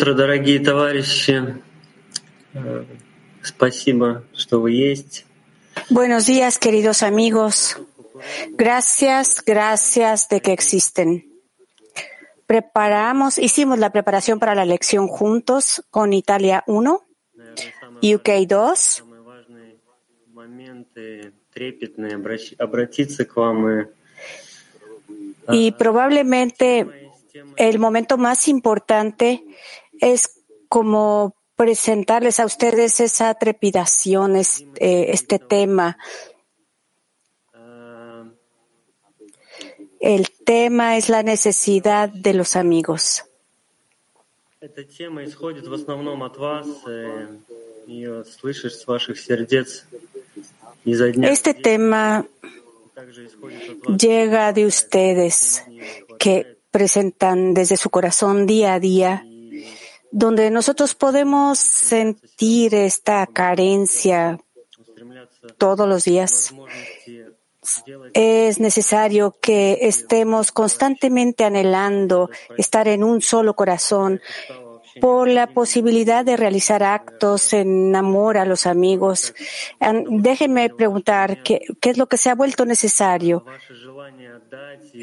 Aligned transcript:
утро, 0.00 0.14
дорогие 0.14 0.58
товарищи. 0.58 1.62
Спасибо, 3.42 4.24
что 4.32 4.62
вы 4.62 4.70
есть. 4.72 5.26
Buenos 5.90 6.24
días, 6.24 6.56
queridos 6.56 7.02
amigos. 7.02 7.76
Gracias, 8.52 9.42
gracias 9.44 10.30
de 10.30 10.40
que 10.40 10.54
existen. 10.54 11.30
Preparamos, 12.46 13.36
hicimos 13.36 13.78
la 13.78 13.90
preparación 13.90 14.38
para 14.38 14.54
la 14.54 14.64
lección 14.64 15.08
juntos 15.08 15.82
con 15.90 16.14
Italia 16.14 16.64
1, 16.66 17.02
UK 18.00 18.28
2. 18.48 18.78
Самые 18.80 19.20
важные 19.20 19.76
моменты, 20.32 21.34
трепетные, 21.52 22.16
обращ- 22.16 22.56
обратиться 22.58 23.26
к 23.26 23.36
вам 23.36 23.68
и 23.68 23.86
Y 25.52 25.72
probablemente 25.72 26.86
el 27.56 27.78
momento 27.78 28.18
más 28.18 28.48
importante 28.48 29.44
es 30.01 30.43
como 30.67 31.35
presentarles 31.55 32.39
a 32.39 32.45
ustedes 32.45 32.99
esa 32.99 33.33
trepidación, 33.35 34.35
eh, 34.35 34.41
este, 34.79 35.37
tema. 35.37 35.97
El 39.99 40.31
tema 40.31 40.97
es 40.97 41.09
la 41.09 41.21
necesidad 41.21 42.09
de 42.09 42.33
los 42.33 42.55
amigos. 42.55 43.25
Este 51.23 51.53
tema 51.53 52.27
llega 53.99 54.53
de 54.53 54.65
ustedes 54.65 55.63
que 56.17 56.57
presentan 56.71 57.53
desde 57.53 57.77
su 57.77 57.91
corazón 57.91 58.47
día 58.47 58.73
a 58.73 58.79
día 58.79 59.25
donde 60.11 60.51
nosotros 60.51 60.93
podemos 60.95 61.57
sentir 61.59 62.75
esta 62.75 63.25
carencia 63.27 64.39
todos 65.57 65.87
los 65.87 66.03
días. 66.03 66.53
Es 68.13 68.59
necesario 68.59 69.35
que 69.39 69.79
estemos 69.81 70.51
constantemente 70.51 71.43
anhelando 71.43 72.29
estar 72.57 72.87
en 72.87 73.03
un 73.03 73.21
solo 73.21 73.55
corazón 73.55 74.19
por 74.99 75.27
la 75.27 75.47
posibilidad 75.47 76.25
de 76.25 76.37
realizar 76.37 76.83
actos 76.83 77.53
en 77.53 77.95
amor 77.95 78.37
a 78.37 78.45
los 78.45 78.65
amigos. 78.65 79.33
Déjenme 80.09 80.69
preguntar 80.69 81.41
qué, 81.43 81.61
es 81.81 81.97
lo 81.97 82.07
que 82.07 82.17
se 82.17 82.29
ha 82.29 82.35
vuelto 82.35 82.65
necesario. 82.65 83.45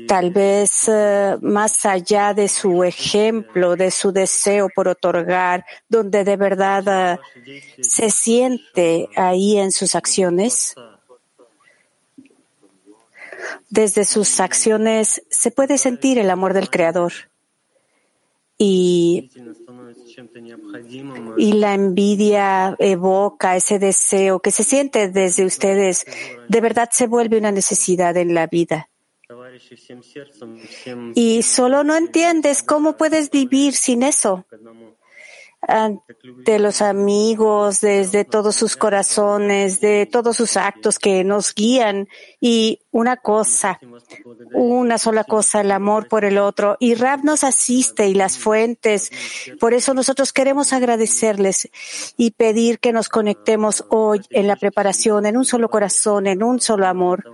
Tal 0.06 0.30
vez 0.30 0.88
eh, 0.88 1.36
más 1.40 1.86
allá 1.86 2.34
de 2.34 2.48
su 2.48 2.84
ejemplo, 2.84 3.76
de 3.76 3.90
su 3.90 4.12
deseo 4.12 4.68
por 4.74 4.88
otorgar, 4.88 5.64
donde 5.88 6.24
de 6.24 6.36
verdad 6.36 7.18
eh, 7.46 7.62
se 7.80 8.10
siente 8.10 9.08
ahí 9.16 9.58
en 9.58 9.72
sus 9.72 9.94
acciones 9.94 10.74
desde 13.70 14.04
sus 14.04 14.40
acciones 14.40 15.22
se 15.30 15.50
puede 15.50 15.78
sentir 15.78 16.18
el 16.18 16.30
amor 16.30 16.54
del 16.54 16.70
Creador. 16.70 17.12
Y, 18.60 19.30
la 21.36 21.74
envidia 21.74 22.74
evoca 22.80 23.54
ese 23.54 23.78
deseo 23.78 24.40
que 24.40 24.50
se 24.50 24.64
siente 24.64 25.08
desde 25.08 25.44
ustedes. 25.44 26.04
De 26.48 26.60
verdad 26.60 26.88
se 26.90 27.06
vuelve 27.06 27.38
una 27.38 27.52
necesidad 27.52 28.16
en 28.16 28.34
la 28.34 28.48
vida. 28.48 28.90
Y 31.14 31.42
solo 31.42 31.84
no 31.84 31.94
entiendes 31.94 32.64
cómo 32.64 32.96
puedes 32.96 33.30
vivir 33.30 33.74
sin 33.74 34.02
eso. 34.02 34.44
Ah, 35.60 35.86
ante 35.86 36.58
los 36.60 36.82
amigos, 36.82 37.80
desde 37.80 38.24
todos 38.24 38.54
sus 38.54 38.76
corazones, 38.76 39.80
de 39.80 40.06
todos 40.06 40.36
sus 40.36 40.56
actos 40.56 40.98
que 40.98 41.24
nos 41.24 41.52
guían. 41.52 42.08
Y 42.40 42.80
una 42.92 43.16
cosa, 43.16 43.80
una 44.54 44.98
sola 44.98 45.24
cosa, 45.24 45.60
el 45.60 45.72
amor 45.72 46.06
por 46.08 46.24
el 46.24 46.38
otro. 46.38 46.76
Y 46.78 46.94
Rab 46.94 47.24
nos 47.24 47.42
asiste 47.42 48.06
y 48.06 48.14
las 48.14 48.38
fuentes. 48.38 49.10
Por 49.58 49.74
eso 49.74 49.94
nosotros 49.94 50.32
queremos 50.32 50.72
agradecerles 50.72 51.68
y 52.16 52.30
pedir 52.30 52.78
que 52.78 52.92
nos 52.92 53.08
conectemos 53.08 53.84
hoy 53.90 54.20
en 54.30 54.46
la 54.46 54.56
preparación, 54.56 55.26
en 55.26 55.36
un 55.36 55.44
solo 55.44 55.68
corazón, 55.68 56.28
en 56.28 56.42
un 56.42 56.60
solo 56.60 56.86
amor 56.86 57.24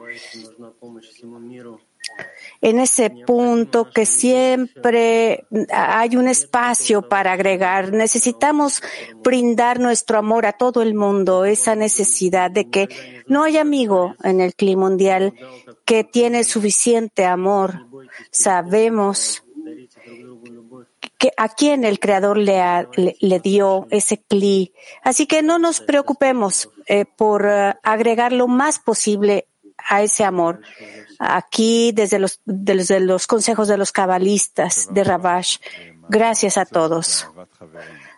en 2.65 2.81
ese 2.81 3.11
punto 3.11 3.91
que 3.91 4.07
siempre 4.07 5.45
hay 5.71 6.17
un 6.17 6.29
espacio 6.29 7.07
para 7.11 7.33
agregar. 7.33 7.93
Necesitamos 7.93 8.83
brindar 9.23 9.79
nuestro 9.81 10.17
amor 10.17 10.47
a 10.47 10.55
todo 10.55 10.81
el 10.81 10.95
mundo, 10.95 11.45
esa 11.45 11.75
necesidad 11.75 12.51
de 12.51 12.71
que 12.71 12.89
no 13.27 13.43
hay 13.43 13.59
amigo 13.59 14.15
en 14.25 14.41
el 14.41 14.55
clima 14.55 14.89
mundial 14.89 15.35
que 15.85 16.05
tiene 16.05 16.43
suficiente 16.43 17.27
amor. 17.27 17.87
Sabemos 18.31 19.45
que 21.19 21.33
a 21.37 21.51
quien 21.51 21.85
el 21.85 21.99
Creador 21.99 22.39
le, 22.39 22.63
ha, 22.63 22.89
le, 22.97 23.41
dio 23.41 23.87
ese 23.91 24.23
cli. 24.23 24.73
Así 25.03 25.27
que 25.27 25.43
no 25.43 25.59
nos 25.59 25.81
preocupemos 25.81 26.71
eh, 26.87 27.05
por 27.05 27.45
eh, 27.47 27.75
agregar 27.83 28.33
lo 28.33 28.49
más 28.49 28.79
posible 28.79 29.49
a 29.77 30.03
ese 30.03 30.25
amor. 30.25 30.61
Aquí, 31.19 31.93
desde 31.93 32.19
los, 32.19 32.41
desde 32.45 33.01
los 33.01 33.27
consejos 33.27 33.69
de 33.69 33.77
los 33.77 33.93
cabalistas 33.93 34.89
de 34.91 35.05
Rabash, 35.05 35.59
gracias 36.09 36.59
a 36.59 36.67
todos. 36.67 37.29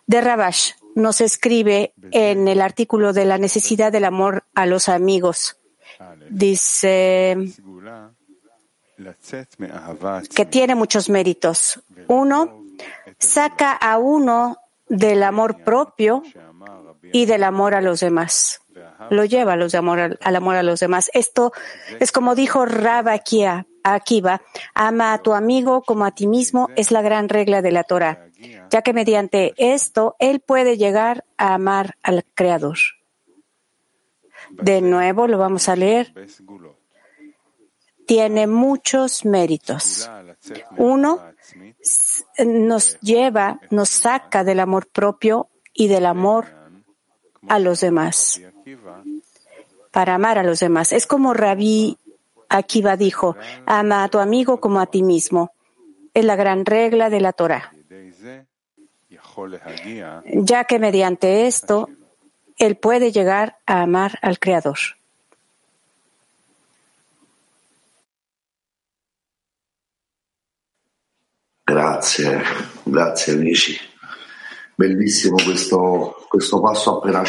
De 0.07 0.21
Rabash 0.21 0.73
nos 0.95 1.21
escribe 1.21 1.93
en 2.11 2.49
el 2.49 2.61
artículo 2.61 3.13
de 3.13 3.25
la 3.25 3.39
necesidad 3.39 3.93
del 3.93 4.05
amor 4.05 4.45
a 4.55 4.67
los 4.67 4.89
amigos. 4.89 5.59
Dice 6.31 7.37
que 10.35 10.47
tiene 10.47 10.75
muchos 10.75 11.09
méritos. 11.09 11.83
Uno, 12.09 12.65
saca 13.19 13.73
a 13.73 13.99
uno 13.99 14.59
del 14.89 15.23
amor 15.23 15.65
propio 15.65 16.23
y 17.13 17.27
del 17.27 17.45
amor 17.45 17.75
a 17.75 17.81
los 17.81 18.01
demás. 18.01 18.61
Lo 19.11 19.25
lleva 19.25 19.55
a 19.55 19.57
los 19.57 19.73
de 19.73 19.79
amor, 19.79 19.99
al, 19.99 20.37
amor 20.37 20.57
a 20.57 20.63
los 20.63 20.81
demás. 20.81 21.11
Esto 21.15 21.53
es 22.01 22.13
como 22.13 22.35
dijo 22.35 22.67
Rabba 22.67 23.13
Akiva, 23.83 24.43
ama 24.75 25.13
a 25.13 25.23
tu 25.23 25.33
amigo 25.33 25.83
como 25.83 26.05
a 26.05 26.11
ti 26.11 26.27
mismo 26.27 26.71
es 26.77 26.91
la 26.91 27.03
gran 27.03 27.29
regla 27.29 27.63
de 27.63 27.73
la 27.73 27.85
Torah, 27.85 28.27
ya 28.71 28.83
que 28.83 28.93
mediante 28.93 29.55
esto 29.57 30.17
él 30.19 30.41
puede 30.41 30.77
llegar 30.77 31.25
a 31.37 31.55
amar 31.55 31.97
al 32.03 32.25
Creador. 32.35 32.79
De 34.51 34.81
nuevo 34.81 35.27
lo 35.27 35.39
vamos 35.39 35.69
a 35.69 35.77
leer. 35.77 36.13
Tiene 38.07 38.47
muchos 38.47 39.25
méritos. 39.25 40.09
Uno, 40.77 41.21
nos 42.45 43.01
lleva, 43.01 43.61
nos 43.71 43.89
saca 43.89 44.45
del 44.45 44.61
amor 44.61 44.89
propio 44.89 45.49
y 45.73 45.89
del 45.89 46.07
amor 46.07 46.56
a 47.49 47.59
los 47.59 47.81
demás, 47.81 48.41
para 49.91 50.15
amar 50.15 50.39
a 50.39 50.43
los 50.43 50.61
demás. 50.61 50.93
Es 50.93 51.07
como 51.07 51.35
Rabí 51.35 51.99
Akiva 52.49 52.97
dijo, 52.97 53.37
ama 53.67 54.05
a 54.05 54.09
tu 54.09 54.19
amigo 54.19 54.61
como 54.61 54.81
a 54.81 54.87
ti 54.87 55.03
mismo. 55.03 55.53
Es 56.15 56.25
la 56.25 56.37
gran 56.37 56.65
regla 56.65 57.11
de 57.11 57.21
la 57.21 57.33
Torah, 57.33 57.73
ya 60.33 60.65
que 60.65 60.79
mediante 60.79 61.47
esto 61.47 61.91
él 62.59 62.77
puede 62.77 63.13
llegar 63.13 63.59
a 63.67 63.83
amar 63.83 64.19
al 64.23 64.39
Creador. 64.39 64.79
Grazie, 71.67 72.43
grazie 72.87 73.35
amici. 73.35 73.77
Bellissimo 74.77 75.37
questo, 75.43 76.27
questo 76.29 76.61
passo 76.61 76.99
appena 76.99 77.23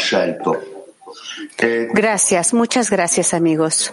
Gracias, 1.92 2.52
muchas 2.52 2.90
gracias 2.90 3.32
amigos. 3.32 3.92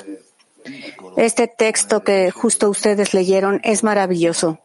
Este 1.15 1.47
texto 1.47 2.03
que 2.03 2.31
justo 2.31 2.69
ustedes 2.69 3.13
leyeron 3.13 3.61
es 3.63 3.83
maravilloso. 3.83 4.59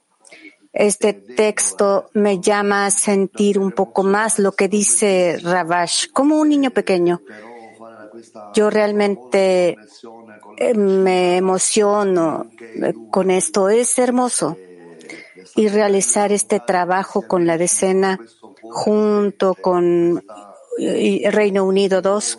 Este 0.73 1.13
texto 1.13 2.11
me 2.15 2.41
llama 2.41 2.87
a 2.87 2.91
sentir 2.91 3.59
un 3.59 3.71
poco 3.71 4.03
más 4.03 4.39
lo 4.41 4.53
que 4.53 4.69
dice 4.69 5.39
Ravash, 5.41 6.09
como 6.13 6.39
un 6.39 6.49
niño 6.49 6.71
pequeño. 6.71 7.23
Yo 8.55 8.71
realmente 8.71 9.77
eh, 10.57 10.75
me 10.75 11.37
emociono 11.37 12.51
eh, 12.59 12.93
con 13.11 13.31
esto. 13.31 13.69
Es 13.69 13.99
hermoso. 13.99 14.57
Y 15.57 15.69
realizar 15.69 16.33
este 16.33 16.61
trabajo 16.61 17.23
con 17.23 17.47
la 17.47 17.57
decena 17.57 18.21
junto 18.71 19.55
con 19.55 20.25
Reino 20.79 21.65
Unido 21.65 22.01
2, 22.01 22.39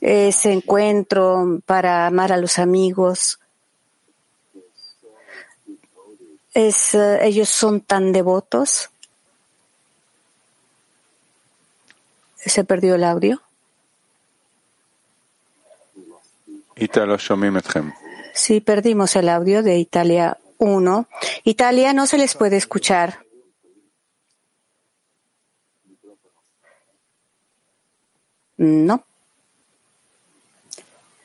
ese 0.00 0.52
encuentro 0.52 1.60
para 1.64 2.06
amar 2.06 2.32
a 2.32 2.36
los 2.36 2.58
amigos. 2.58 3.38
Es, 6.54 6.94
eh, 6.94 7.18
ellos 7.22 7.48
son 7.48 7.80
tan 7.80 8.12
devotos. 8.12 8.90
¿Se 12.36 12.64
perdió 12.64 12.94
el 12.94 13.04
audio? 13.04 13.42
Sí, 18.34 18.60
perdimos 18.60 19.16
el 19.16 19.28
audio 19.28 19.62
de 19.62 19.78
Italia 19.78 20.38
1. 20.58 21.08
Italia 21.44 21.92
no 21.92 22.06
se 22.06 22.18
les 22.18 22.34
puede 22.34 22.56
escuchar. 22.56 23.25
No. 28.58 29.04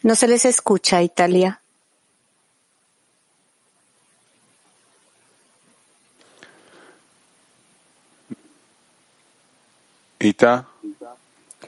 No 0.04 0.16
se 0.16 0.28
les 0.28 0.45
escucha, 0.45 1.01
Italia. 1.01 1.62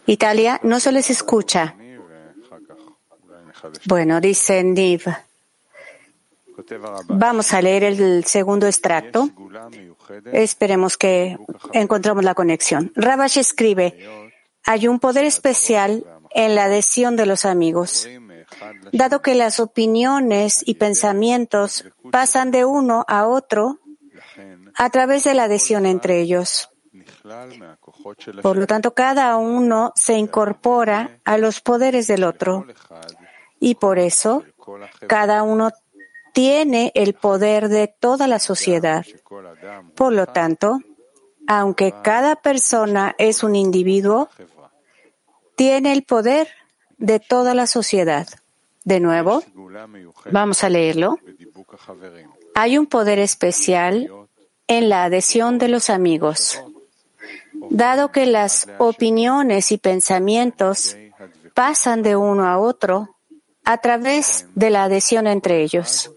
Italia, 0.06 0.60
no 0.64 0.80
se 0.80 0.92
les 0.92 1.10
escucha. 1.10 1.76
Bueno, 3.86 4.22
dice 4.22 4.64
Niv. 4.64 5.06
Vamos 7.08 7.54
a 7.54 7.62
leer 7.62 7.84
el 7.84 8.26
segundo 8.26 8.68
extracto. 8.68 9.30
Esperemos 10.32 10.98
que 10.98 11.38
encontremos 11.72 12.24
la 12.24 12.36
conexión. 12.36 12.92
Rabash 12.96 13.38
escribe, 13.40 14.23
hay 14.66 14.88
un 14.88 15.00
poder 15.00 15.26
especial 15.26 16.06
en 16.32 16.56
la 16.56 16.66
adhesión 16.66 17.16
de 17.16 17.26
los 17.26 17.46
amigos. 17.46 18.08
Dado 18.92 19.22
que 19.22 19.36
las 19.36 19.60
opiniones 19.60 20.64
y 20.66 20.76
pensamientos 20.76 21.86
pasan 22.12 22.52
de 22.52 22.66
uno 22.66 23.06
a 23.08 23.28
otro 23.28 23.80
a 24.76 24.90
través 24.90 25.24
de 25.24 25.34
la 25.34 25.44
adhesión 25.44 25.86
entre 25.86 26.20
ellos. 26.22 26.70
Por 28.42 28.58
lo 28.58 28.68
tanto, 28.68 28.94
cada 28.94 29.38
uno 29.38 29.94
se 29.96 30.16
incorpora 30.16 31.20
a 31.24 31.38
los 31.38 31.62
poderes 31.62 32.08
del 32.08 32.24
otro 32.24 32.66
y 33.60 33.76
por 33.76 33.98
eso 33.98 34.44
cada 35.08 35.44
uno 35.44 35.72
tiene 36.34 36.92
el 36.96 37.14
poder 37.14 37.70
de 37.70 37.88
toda 37.88 38.28
la 38.28 38.40
sociedad. 38.40 39.06
Por 39.96 40.14
lo 40.14 40.26
tanto, 40.28 40.80
aunque 41.48 41.94
cada 42.04 42.36
persona 42.36 43.16
es 43.18 43.44
un 43.44 43.56
individuo, 43.56 44.30
tiene 45.56 45.94
el 45.94 46.04
poder 46.04 46.48
de 46.98 47.20
toda 47.20 47.54
la 47.54 47.68
sociedad. 47.68 48.28
De 48.84 49.00
nuevo, 49.00 49.44
vamos 50.32 50.64
a 50.64 50.70
leerlo. 50.70 51.18
Hay 52.56 52.78
un 52.78 52.86
poder 52.86 53.20
especial 53.20 54.10
en 54.68 54.90
la 54.90 55.06
adhesión 55.06 55.58
de 55.58 55.70
los 55.70 55.90
amigos. 55.90 56.62
Dado 57.70 58.12
que 58.12 58.26
las 58.26 58.68
opiniones 58.78 59.72
y 59.72 59.78
pensamientos 59.78 60.98
pasan 61.54 62.04
de 62.04 62.16
uno 62.16 62.46
a 62.46 62.58
otro 62.58 63.16
a 63.64 63.78
través 63.78 64.48
de 64.56 64.70
la 64.70 64.84
adhesión 64.84 65.28
entre 65.28 65.64
ellos. 65.64 66.12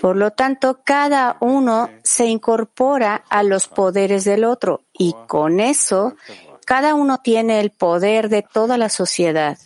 Por 0.00 0.16
lo 0.16 0.30
tanto, 0.30 0.80
cada 0.82 1.36
uno 1.40 1.90
se 2.02 2.24
incorpora 2.26 3.22
a 3.28 3.42
los 3.42 3.68
poderes 3.68 4.24
del 4.24 4.44
otro 4.44 4.84
y 4.94 5.14
con 5.26 5.60
eso 5.60 6.14
cada 6.64 6.94
uno 6.94 7.18
tiene 7.18 7.60
el 7.60 7.70
poder 7.70 8.30
de 8.30 8.42
toda 8.42 8.78
la 8.78 8.88
sociedad. 8.88 9.58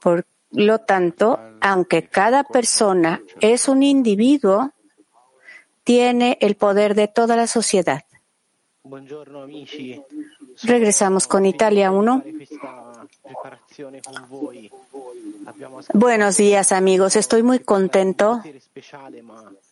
Por 0.00 0.26
lo 0.50 0.78
tanto, 0.80 1.38
aunque 1.60 2.08
cada 2.08 2.42
persona 2.42 3.20
es 3.40 3.68
un 3.68 3.84
individuo, 3.84 4.72
tiene 5.84 6.36
el 6.40 6.56
poder 6.56 6.96
de 6.96 7.06
toda 7.06 7.36
la 7.36 7.46
sociedad. 7.46 8.02
Regresamos 10.62 11.28
con 11.28 11.46
Italia 11.46 11.92
1. 11.92 12.24
Buenos 15.94 16.36
días 16.36 16.72
amigos, 16.72 17.16
estoy 17.16 17.42
muy 17.42 17.60
contento 17.60 18.42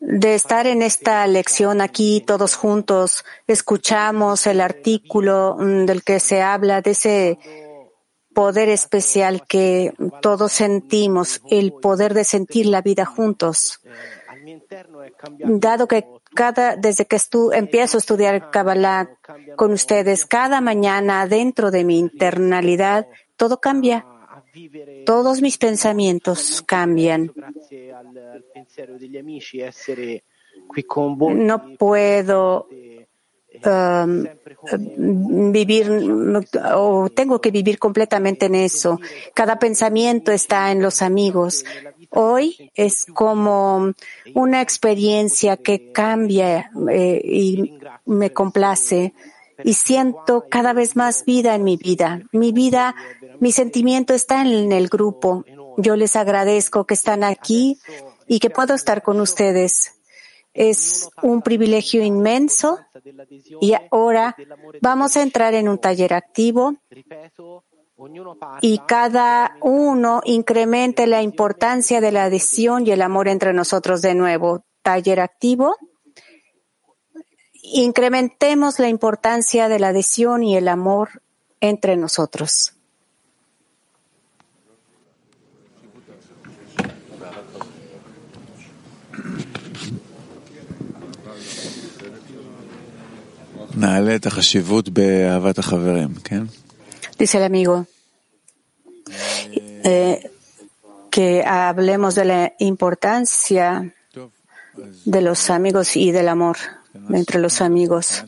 de 0.00 0.34
estar 0.34 0.66
en 0.66 0.82
esta 0.82 1.26
lección 1.26 1.80
aquí 1.80 2.22
todos 2.26 2.54
juntos. 2.54 3.24
Escuchamos 3.46 4.46
el 4.46 4.60
artículo 4.60 5.56
mm, 5.58 5.86
del 5.86 6.02
que 6.02 6.20
se 6.20 6.42
habla 6.42 6.80
de 6.80 6.90
ese 6.90 7.38
poder 8.34 8.68
especial 8.68 9.46
que 9.46 9.92
todos 10.22 10.52
sentimos, 10.52 11.42
el 11.50 11.72
poder 11.72 12.14
de 12.14 12.24
sentir 12.24 12.66
la 12.66 12.82
vida 12.82 13.04
juntos. 13.04 13.80
Dado 15.38 15.88
que 15.88 16.06
cada, 16.34 16.76
desde 16.76 17.06
que 17.06 17.16
estu, 17.16 17.50
empiezo 17.52 17.96
a 17.96 18.00
estudiar 18.00 18.50
Kabbalah 18.50 19.10
con 19.56 19.72
ustedes, 19.72 20.24
cada 20.26 20.60
mañana 20.60 21.26
dentro 21.26 21.70
de 21.70 21.84
mi 21.84 21.98
internalidad, 21.98 23.06
todo 23.38 23.60
cambia. 23.60 24.04
Todos 25.06 25.40
mis 25.40 25.56
pensamientos 25.56 26.62
cambian. 26.66 27.32
No 31.46 31.76
puedo 31.78 32.68
um, 33.64 35.52
vivir 35.52 35.90
o 36.74 37.10
tengo 37.10 37.40
que 37.40 37.50
vivir 37.50 37.78
completamente 37.78 38.46
en 38.46 38.56
eso. 38.56 39.00
Cada 39.34 39.58
pensamiento 39.58 40.32
está 40.32 40.72
en 40.72 40.82
los 40.82 41.00
amigos. 41.00 41.64
Hoy 42.10 42.70
es 42.74 43.06
como 43.06 43.92
una 44.34 44.60
experiencia 44.60 45.56
que 45.56 45.92
cambia 45.92 46.70
eh, 46.90 47.20
y 47.24 47.78
me 48.06 48.32
complace 48.32 49.14
y 49.64 49.74
siento 49.74 50.46
cada 50.48 50.72
vez 50.72 50.96
más 50.96 51.24
vida 51.24 51.54
en 51.54 51.64
mi 51.64 51.76
vida. 51.76 52.22
Mi 52.32 52.52
vida, 52.52 52.94
mi 53.40 53.52
sentimiento 53.52 54.14
está 54.14 54.42
en 54.42 54.72
el 54.72 54.88
grupo. 54.88 55.44
Yo 55.76 55.96
les 55.96 56.16
agradezco 56.16 56.84
que 56.84 56.94
están 56.94 57.24
aquí 57.24 57.78
y 58.26 58.40
que 58.40 58.50
puedo 58.50 58.74
estar 58.74 59.02
con 59.02 59.20
ustedes. 59.20 59.94
Es 60.52 61.08
un 61.22 61.42
privilegio 61.42 62.02
inmenso 62.02 62.78
y 63.60 63.74
ahora 63.90 64.36
vamos 64.80 65.16
a 65.16 65.22
entrar 65.22 65.54
en 65.54 65.68
un 65.68 65.78
taller 65.78 66.14
activo 66.14 66.74
y 68.60 68.78
cada 68.78 69.56
uno 69.60 70.20
incremente 70.24 71.06
la 71.06 71.22
importancia 71.22 72.00
de 72.00 72.12
la 72.12 72.24
adhesión 72.24 72.86
y 72.86 72.92
el 72.92 73.02
amor 73.02 73.28
entre 73.28 73.52
nosotros 73.52 74.02
de 74.02 74.14
nuevo. 74.14 74.64
Taller 74.82 75.20
activo. 75.20 75.76
Incrementemos 77.52 78.78
la 78.78 78.88
importancia 78.88 79.68
de 79.68 79.78
la 79.78 79.88
adhesión 79.88 80.42
y 80.42 80.56
el 80.56 80.68
amor 80.68 81.22
entre 81.60 81.96
nosotros. 81.96 82.77
Dice 97.18 97.38
el 97.38 97.44
amigo 97.44 97.86
eh, 99.84 100.30
que 101.10 101.44
hablemos 101.44 102.14
de 102.14 102.24
la 102.24 102.52
importancia 102.58 103.94
de 105.04 105.20
los 105.22 105.50
amigos 105.50 105.96
y 105.96 106.12
del 106.12 106.28
amor 106.28 106.56
entre 107.10 107.40
los 107.40 107.60
amigos. 107.60 108.24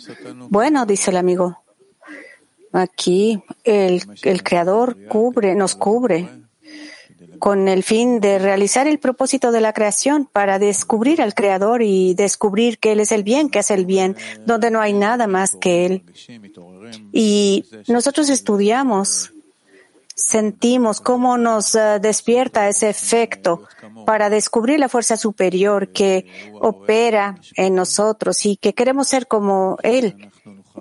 Bueno, 0.49 0.87
dice 0.87 1.11
el 1.11 1.16
amigo, 1.16 1.62
aquí 2.73 3.42
el, 3.64 4.02
el 4.23 4.42
Creador 4.42 4.97
cubre, 5.09 5.54
nos 5.54 5.75
cubre 5.75 6.28
con 7.40 7.66
el 7.68 7.82
fin 7.82 8.20
de 8.20 8.38
realizar 8.38 8.87
el 8.87 9.00
propósito 9.00 9.50
de 9.50 9.61
la 9.61 9.73
creación 9.73 10.28
para 10.30 10.59
descubrir 10.59 11.20
al 11.20 11.35
Creador 11.35 11.82
y 11.82 12.14
descubrir 12.14 12.78
que 12.78 12.92
Él 12.92 13.00
es 13.00 13.11
el 13.11 13.25
bien, 13.25 13.49
que 13.49 13.61
es 13.61 13.70
el 13.70 13.87
bien, 13.87 14.14
donde 14.47 14.70
no 14.70 14.80
hay 14.80 14.92
nada 14.92 15.26
más 15.26 15.56
que 15.61 15.87
Él. 15.87 16.04
Y 17.12 17.64
nosotros 17.88 18.28
estudiamos, 18.28 19.32
sentimos 20.14 21.00
cómo 21.00 21.38
nos 21.38 21.75
eh, 21.75 21.99
despierta 22.00 22.68
ese 22.68 22.90
efecto 22.90 23.62
para 24.06 24.28
descubrir 24.28 24.78
la 24.78 24.88
fuerza 24.88 25.16
superior 25.16 25.88
que 25.88 26.26
opera 26.61 27.40
en 27.56 27.75
nosotros 27.75 28.44
y 28.44 28.56
que 28.56 28.75
queremos 28.75 29.09
ser 29.09 29.26
como 29.26 29.78
Él 29.82 30.30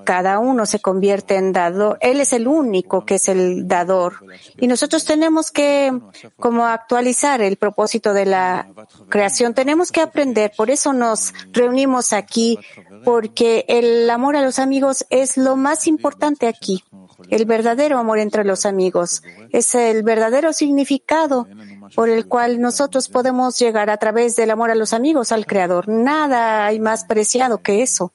cada 0.06 0.40
uno 0.40 0.66
se 0.66 0.80
convierte 0.80 1.36
en 1.36 1.54
dador. 1.54 1.98
Él 2.02 2.22
es 2.22 2.34
el 2.34 2.48
único 2.48 3.06
que 3.06 3.16
es 3.16 3.28
el 3.28 3.68
dador. 3.68 4.26
Y 4.58 4.68
nosotros 4.68 5.06
tenemos 5.06 5.52
que, 5.52 5.98
como 6.38 6.66
actualizar 6.66 7.42
el 7.42 7.58
propósito 7.58 8.14
de 8.14 8.26
la 8.26 8.68
creación, 9.10 9.54
tenemos 9.54 9.92
que 9.92 10.02
aprender. 10.02 10.52
Por 10.56 10.70
eso 10.70 10.94
nos 10.94 11.34
reunimos 11.52 12.14
aquí, 12.14 12.60
porque 13.04 13.66
el 13.68 14.10
amor 14.10 14.36
a 14.36 14.42
los 14.42 14.60
amigos 14.60 15.06
es 15.10 15.38
lo 15.38 15.56
más 15.56 15.88
importante 15.88 16.48
aquí. 16.48 16.84
El 17.30 17.46
verdadero 17.46 17.98
amor 17.98 18.20
entre 18.20 18.46
los 18.46 18.66
amigos 18.66 19.24
es 19.52 19.76
el 19.76 20.04
verdadero 20.04 20.54
significado 20.54 21.48
por 21.96 22.10
el 22.10 22.28
cual 22.28 22.62
nosotros 22.62 23.10
podemos 23.10 23.58
llegar 23.60 23.90
a 23.90 23.98
través 23.98 24.36
del 24.36 24.52
amor 24.52 24.72
a 24.72 24.76
los 24.76 24.94
amigos 24.94 25.32
al 25.32 25.46
Creador. 25.46 25.88
Nada 25.88 26.66
hay 26.66 26.80
más 26.80 27.04
preciado 27.06 27.62
que 27.62 27.82
eso. 27.82 28.14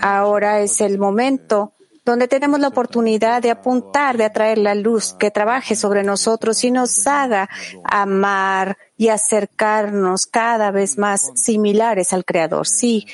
Ahora 0.00 0.60
es 0.60 0.80
el 0.80 0.98
momento 0.98 1.72
donde 2.04 2.26
tenemos 2.26 2.58
la 2.58 2.68
oportunidad 2.68 3.42
de 3.42 3.50
apuntar, 3.50 4.16
de 4.16 4.24
atraer 4.24 4.58
la 4.58 4.74
luz 4.74 5.14
que 5.14 5.30
trabaje 5.30 5.76
sobre 5.76 6.02
nosotros 6.02 6.62
y 6.64 6.70
nos 6.70 7.06
haga 7.06 7.48
amar 7.84 8.76
y 8.96 9.08
acercarnos 9.08 10.26
cada 10.26 10.70
vez 10.72 10.98
más 10.98 11.30
similares 11.34 12.12
al 12.12 12.24
Creador. 12.24 12.66
Sí, 12.66 13.06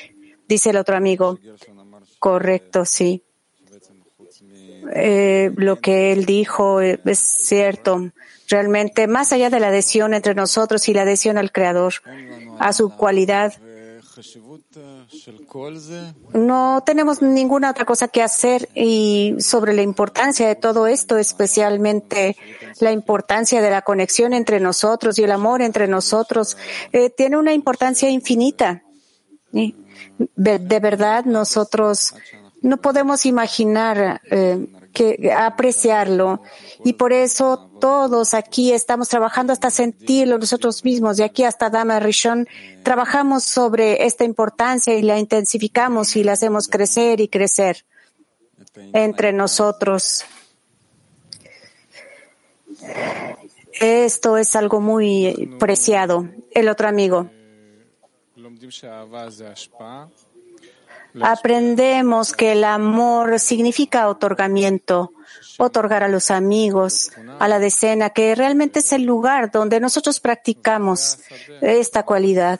dice 0.47 0.71
el 0.71 0.77
otro 0.77 0.97
amigo. 0.97 1.37
Correcto, 2.17 2.83
sí. 2.85 3.23
Eh, 4.91 5.51
lo 5.55 5.79
que 5.79 6.11
él 6.11 6.25
dijo 6.25 6.81
es 6.81 7.19
cierto. 7.19 8.11
Realmente, 8.47 9.05
más 9.07 9.31
allá 9.31 9.51
de 9.51 9.59
la 9.59 9.67
adhesión 9.67 10.15
entre 10.15 10.33
nosotros 10.33 10.89
y 10.89 10.93
la 10.95 11.03
adhesión 11.03 11.37
al 11.37 11.51
Creador, 11.51 11.93
a 12.57 12.73
su 12.73 12.89
cualidad, 12.89 13.53
no 16.33 16.83
tenemos 16.85 17.21
ninguna 17.21 17.71
otra 17.71 17.85
cosa 17.85 18.07
que 18.07 18.21
hacer 18.21 18.69
y 18.75 19.35
sobre 19.39 19.73
la 19.73 19.81
importancia 19.81 20.47
de 20.47 20.55
todo 20.55 20.87
esto, 20.87 21.17
especialmente 21.17 22.35
la 22.79 22.91
importancia 22.91 23.61
de 23.61 23.69
la 23.69 23.81
conexión 23.81 24.33
entre 24.33 24.59
nosotros 24.59 25.17
y 25.19 25.23
el 25.23 25.31
amor 25.31 25.61
entre 25.61 25.87
nosotros, 25.87 26.57
eh, 26.91 27.09
tiene 27.09 27.37
una 27.37 27.53
importancia 27.53 28.09
infinita. 28.09 28.83
De 29.51 30.79
verdad, 30.79 31.25
nosotros 31.25 32.13
no 32.61 32.77
podemos 32.77 33.25
imaginar 33.25 34.21
eh, 34.29 34.67
que 34.93 35.31
apreciarlo 35.31 36.41
y 36.83 36.93
por 36.93 37.13
eso 37.13 37.69
todos 37.79 38.33
aquí 38.33 38.71
estamos 38.71 39.07
trabajando 39.07 39.53
hasta 39.53 39.69
sentirlo 39.69 40.37
nosotros 40.37 40.83
mismos. 40.83 41.17
De 41.17 41.23
aquí 41.23 41.43
hasta 41.43 41.69
Dama 41.69 41.99
Rishon 41.99 42.47
trabajamos 42.83 43.43
sobre 43.43 44.05
esta 44.05 44.23
importancia 44.23 44.95
y 44.95 45.01
la 45.01 45.19
intensificamos 45.19 46.15
y 46.15 46.23
la 46.23 46.33
hacemos 46.33 46.67
crecer 46.67 47.21
y 47.21 47.27
crecer 47.27 47.85
entre 48.93 49.33
nosotros. 49.33 50.25
Esto 53.79 54.37
es 54.37 54.55
algo 54.55 54.81
muy 54.81 55.55
preciado. 55.59 56.27
El 56.51 56.67
otro 56.67 56.87
amigo. 56.87 57.29
Aprendemos 61.21 62.33
que 62.33 62.51
el 62.53 62.63
amor 62.63 63.39
significa 63.39 64.07
otorgamiento, 64.09 65.13
otorgar 65.57 66.03
a 66.03 66.07
los 66.07 66.31
amigos, 66.31 67.11
a 67.39 67.47
la 67.47 67.59
decena, 67.59 68.11
que 68.11 68.35
realmente 68.35 68.79
es 68.79 68.93
el 68.93 69.03
lugar 69.03 69.51
donde 69.51 69.79
nosotros 69.79 70.19
practicamos 70.19 71.19
esta 71.61 72.03
cualidad. 72.03 72.59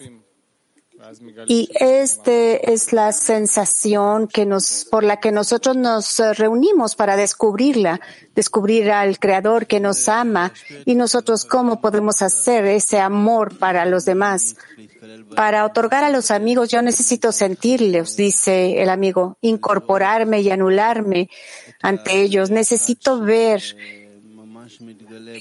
Y 1.47 1.69
este 1.79 2.73
es 2.73 2.93
la 2.93 3.11
sensación 3.11 4.27
que 4.27 4.45
nos, 4.45 4.85
por 4.89 5.03
la 5.03 5.19
que 5.19 5.31
nosotros 5.31 5.75
nos 5.75 6.19
reunimos 6.37 6.95
para 6.95 7.15
descubrirla, 7.15 7.99
descubrir 8.35 8.91
al 8.91 9.19
Creador 9.19 9.67
que 9.67 9.79
nos 9.79 10.07
ama 10.09 10.53
y 10.85 10.95
nosotros 10.95 11.45
cómo 11.45 11.81
podemos 11.81 12.21
hacer 12.21 12.65
ese 12.65 12.99
amor 12.99 13.57
para 13.57 13.85
los 13.85 14.05
demás. 14.05 14.55
Para 15.35 15.65
otorgar 15.65 16.03
a 16.03 16.09
los 16.09 16.31
amigos 16.31 16.69
yo 16.69 16.81
necesito 16.81 17.31
sentirlos, 17.31 18.15
dice 18.15 18.81
el 18.81 18.89
amigo, 18.89 19.37
incorporarme 19.41 20.41
y 20.41 20.51
anularme 20.51 21.29
ante 21.81 22.21
ellos. 22.21 22.49
Necesito 22.49 23.19
ver 23.19 23.61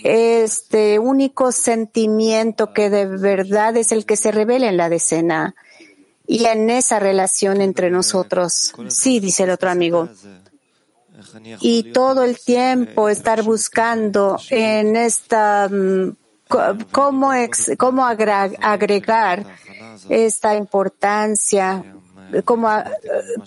este 0.02 0.98
único 0.98 1.52
sentimiento 1.52 2.72
que 2.72 2.90
de 2.90 3.06
verdad 3.06 3.76
es 3.76 3.92
el 3.92 4.04
que 4.04 4.16
se 4.16 4.32
revela 4.32 4.68
en 4.68 4.76
la 4.76 4.88
decena 4.88 5.54
y 6.26 6.44
en 6.44 6.70
esa 6.70 6.98
relación 6.98 7.60
entre 7.60 7.90
nosotros. 7.90 8.72
Sí, 8.88 9.20
dice 9.20 9.44
el 9.44 9.50
otro 9.50 9.70
amigo. 9.70 10.08
Y 11.60 11.92
todo 11.92 12.22
el 12.22 12.38
tiempo 12.38 13.08
estar 13.08 13.42
buscando 13.42 14.38
en 14.50 14.94
esta 14.94 15.68
mm, 15.68 16.16
cómo, 16.92 17.32
cómo 17.76 18.06
agregar 18.06 19.46
esta 20.08 20.54
importancia, 20.54 21.84
como, 22.44 22.68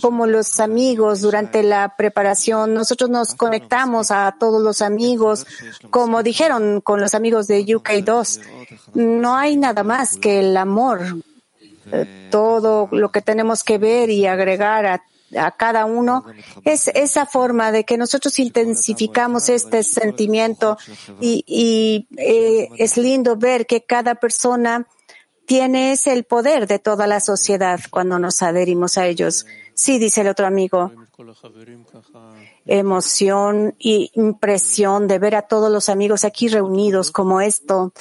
como 0.01 0.27
los 0.27 0.59
amigos 0.59 1.21
durante 1.21 1.63
la 1.63 1.95
preparación. 1.97 2.73
Nosotros 2.73 3.09
nos 3.09 3.35
conectamos 3.35 4.11
a 4.11 4.35
todos 4.39 4.61
los 4.61 4.81
amigos, 4.81 5.45
como 5.89 6.23
dijeron 6.23 6.81
con 6.81 6.99
los 6.99 7.13
amigos 7.13 7.47
de 7.47 7.65
UK2. 7.65 8.41
No 8.93 9.35
hay 9.35 9.57
nada 9.57 9.83
más 9.83 10.17
que 10.17 10.39
el 10.39 10.57
amor. 10.57 11.01
Todo 12.29 12.87
lo 12.91 13.11
que 13.11 13.21
tenemos 13.21 13.63
que 13.63 13.77
ver 13.77 14.09
y 14.09 14.25
agregar 14.25 14.85
a 14.85 15.03
a 15.37 15.51
cada 15.51 15.85
uno, 15.85 16.25
es 16.65 16.87
esa 16.89 17.25
forma 17.25 17.71
de 17.71 17.83
que 17.83 17.97
nosotros 17.97 18.37
intensificamos 18.39 19.49
este 19.49 19.83
sentimiento 19.83 20.77
y, 21.19 21.43
y 21.47 22.07
eh, 22.17 22.69
es 22.77 22.97
lindo 22.97 23.37
ver 23.37 23.65
que 23.65 23.81
cada 23.83 24.15
persona 24.15 24.87
tiene 25.51 25.91
ese 25.91 26.13
el 26.13 26.23
poder 26.23 26.65
de 26.65 26.79
toda 26.79 27.07
la 27.07 27.19
sociedad 27.19 27.77
cuando 27.89 28.17
nos 28.17 28.41
adherimos 28.41 28.97
a 28.97 29.07
ellos. 29.07 29.45
Sí, 29.73 29.99
dice 29.99 30.21
el 30.21 30.29
otro 30.29 30.47
amigo. 30.47 30.93
Emoción 32.65 33.75
y 33.77 34.11
impresión 34.13 35.09
de 35.09 35.19
ver 35.19 35.35
a 35.35 35.41
todos 35.41 35.69
los 35.69 35.89
amigos 35.89 36.23
aquí 36.23 36.47
reunidos 36.47 37.11
como 37.11 37.41
esto, 37.41 37.91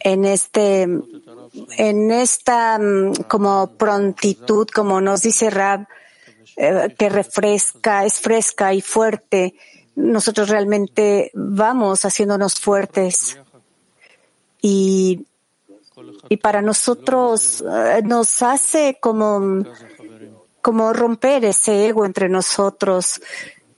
en 0.00 0.26
este 0.26 0.82
en 0.82 2.10
esta 2.10 2.78
mm, 2.78 3.22
como 3.26 3.70
prontitud, 3.78 4.68
como 4.68 5.00
nos 5.00 5.22
dice 5.22 5.48
Rab, 5.48 5.88
eh, 6.58 6.94
que 6.98 7.08
refresca, 7.08 8.04
es 8.04 8.20
fresca 8.20 8.74
y 8.74 8.82
fuerte, 8.82 9.54
nosotros 9.96 10.50
realmente 10.50 11.30
vamos 11.32 12.04
haciéndonos 12.04 12.60
fuertes. 12.60 13.38
Y, 14.60 15.24
y 16.28 16.36
para 16.36 16.62
nosotros 16.62 17.62
eh, 17.62 18.02
nos 18.04 18.42
hace 18.42 18.98
como, 19.00 19.64
como 20.60 20.92
romper 20.92 21.44
ese 21.44 21.86
ego 21.86 22.04
entre 22.04 22.28
nosotros 22.28 23.20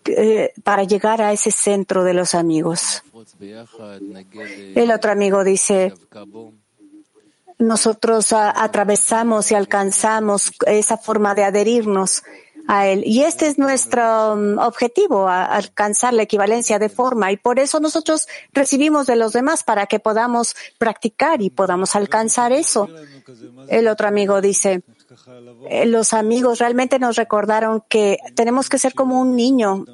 eh, 0.07 0.53
para 0.65 0.85
llegar 0.85 1.23
a 1.23 1.33
ese 1.33 1.50
centro 1.50 2.05
de 2.05 2.15
los 2.15 2.35
amigos. 2.35 3.03
El 4.75 4.91
otro 4.91 5.12
amigo 5.12 5.45
dice, 5.45 5.93
nosotros 7.59 8.33
atravesamos 8.33 9.50
y 9.53 9.55
alcanzamos 9.55 10.53
esa 10.67 10.97
forma 10.97 11.35
de 11.35 11.45
adherirnos 11.45 12.23
a 12.69 12.87
Él. 12.87 13.02
Y 13.05 13.23
este 13.23 13.47
es 13.47 13.59
nuestro 13.59 14.35
um, 14.35 14.59
objetivo, 14.59 15.29
alcanzar 15.29 16.14
la 16.14 16.23
equivalencia 16.23 16.79
de 16.79 16.88
forma. 16.88 17.33
Y 17.33 17.37
por 17.37 17.59
eso 17.59 17.81
nosotros 17.81 18.29
recibimos 18.52 19.07
de 19.07 19.17
los 19.17 19.33
demás 19.33 19.62
para 19.62 19.87
que 19.87 20.00
podamos 20.00 20.55
practicar 20.79 21.43
y 21.43 21.50
podamos 21.50 21.97
alcanzar 21.97 22.52
eso. 22.52 22.88
El 23.69 23.88
otro 23.88 24.09
amigo 24.09 24.40
dice, 24.40 24.83
los 25.87 26.12
amigos 26.12 26.59
realmente 26.59 26.99
nos 26.99 27.17
recordaron 27.17 27.83
que 27.88 28.19
tenemos 28.35 28.69
que 28.69 28.79
ser 28.79 28.95
como 28.95 29.21
un 29.21 29.35
niño 29.35 29.85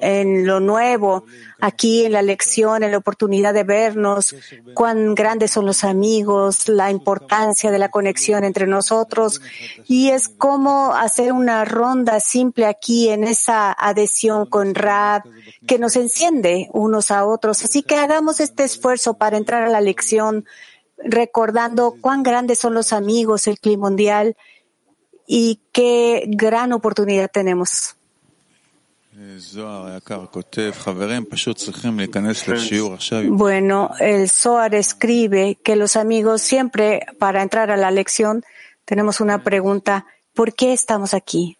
en 0.00 0.46
lo 0.46 0.60
nuevo, 0.60 1.24
aquí 1.60 2.04
en 2.04 2.12
la 2.12 2.22
lección, 2.22 2.82
en 2.82 2.92
la 2.92 2.98
oportunidad 2.98 3.52
de 3.52 3.64
vernos, 3.64 4.34
cuán 4.74 5.14
grandes 5.14 5.50
son 5.50 5.66
los 5.66 5.82
amigos, 5.82 6.68
la 6.68 6.90
importancia 6.90 7.70
de 7.70 7.78
la 7.78 7.90
conexión 7.90 8.44
entre 8.44 8.66
nosotros. 8.66 9.40
Y 9.86 10.10
es 10.10 10.28
como 10.28 10.94
hacer 10.94 11.32
una 11.32 11.64
ronda 11.64 12.20
simple 12.20 12.66
aquí 12.66 13.08
en 13.08 13.24
esa 13.24 13.72
adhesión 13.72 14.46
con 14.46 14.74
Rab 14.74 15.22
que 15.66 15.78
nos 15.78 15.96
enciende 15.96 16.68
unos 16.72 17.10
a 17.10 17.26
otros. 17.26 17.64
Así 17.64 17.82
que 17.82 17.96
hagamos 17.96 18.40
este 18.40 18.64
esfuerzo 18.64 19.14
para 19.14 19.36
entrar 19.36 19.64
a 19.64 19.70
la 19.70 19.80
lección 19.80 20.44
recordando 20.98 21.96
cuán 22.00 22.22
grandes 22.22 22.58
son 22.58 22.74
los 22.74 22.92
amigos, 22.92 23.46
el 23.46 23.58
clima 23.58 23.88
mundial 23.88 24.36
y 25.26 25.60
qué 25.72 26.24
gran 26.26 26.72
oportunidad 26.72 27.30
tenemos. 27.30 27.96
Bueno, 33.28 33.90
el 34.00 34.30
Zohar 34.30 34.74
escribe 34.74 35.58
que 35.62 35.76
los 35.76 35.96
amigos 35.96 36.40
siempre 36.42 37.06
para 37.18 37.42
entrar 37.42 37.70
a 37.70 37.76
la 37.76 37.90
lección 37.90 38.42
tenemos 38.84 39.20
una 39.20 39.42
pregunta, 39.42 40.06
¿por 40.34 40.54
qué 40.54 40.72
estamos 40.72 41.14
aquí? 41.14 41.56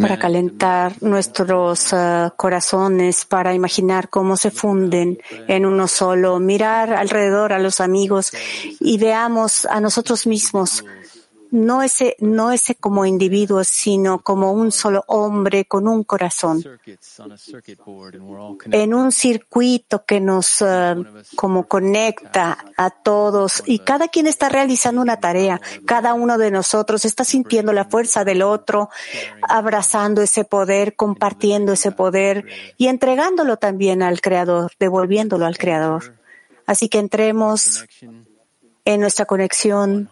Para 0.00 0.18
calentar 0.18 0.92
nuestros 1.00 1.92
uh, 1.92 2.30
corazones, 2.36 3.24
para 3.24 3.54
imaginar 3.54 4.08
cómo 4.08 4.36
se 4.36 4.50
funden 4.50 5.18
en 5.48 5.66
uno 5.66 5.88
solo, 5.88 6.38
mirar 6.38 6.92
alrededor 6.92 7.52
a 7.52 7.58
los 7.58 7.80
amigos 7.80 8.32
y 8.78 8.98
veamos 8.98 9.66
a 9.66 9.80
nosotros 9.80 10.26
mismos 10.26 10.84
no 11.50 11.82
ese, 11.82 12.16
no 12.20 12.52
ese 12.52 12.74
como 12.74 13.04
individuo, 13.06 13.64
sino 13.64 14.20
como 14.20 14.52
un 14.52 14.72
solo 14.72 15.04
hombre 15.08 15.64
con 15.64 15.88
un 15.88 16.04
corazón, 16.04 16.62
en 18.70 18.94
un 18.94 19.12
circuito 19.12 20.04
que 20.04 20.20
nos 20.20 20.62
eh, 20.62 20.94
como 21.36 21.66
conecta 21.66 22.58
a 22.76 22.90
todos 22.90 23.62
y 23.66 23.80
cada 23.80 24.08
quien 24.08 24.26
está 24.26 24.48
realizando 24.48 25.00
una 25.02 25.18
tarea. 25.18 25.60
Cada 25.86 26.14
uno 26.14 26.38
de 26.38 26.50
nosotros 26.50 27.04
está 27.04 27.24
sintiendo 27.24 27.72
la 27.72 27.84
fuerza 27.84 28.24
del 28.24 28.42
otro, 28.42 28.90
abrazando 29.42 30.22
ese 30.22 30.44
poder, 30.44 30.94
compartiendo 30.94 31.72
ese 31.72 31.92
poder 31.92 32.46
y 32.76 32.88
entregándolo 32.88 33.56
también 33.56 34.02
al 34.02 34.20
Creador, 34.20 34.72
devolviéndolo 34.78 35.46
al 35.46 35.58
Creador. 35.58 36.16
Así 36.66 36.88
que 36.88 36.98
entremos 36.98 37.84
en 38.84 39.00
nuestra 39.00 39.24
conexión 39.24 40.08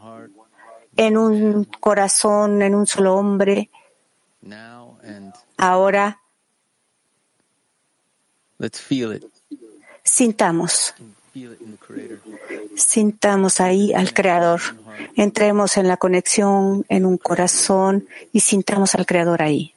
en 0.99 1.17
un 1.17 1.65
corazón, 1.65 2.61
en 2.61 2.75
un 2.75 2.87
solo 2.87 3.15
hombre. 3.15 3.71
Ahora, 5.57 6.21
sintamos, 10.03 10.95
sintamos 12.77 13.61
ahí 13.61 13.95
al 13.95 14.13
Creador. 14.13 14.61
Entremos 15.15 15.77
en 15.77 15.87
la 15.87 15.97
conexión, 15.97 16.85
en 16.89 17.07
un 17.07 17.17
corazón 17.17 18.09
y 18.33 18.41
sintamos 18.41 18.97
al 18.97 19.07
Creador 19.07 19.41
ahí. 19.41 19.73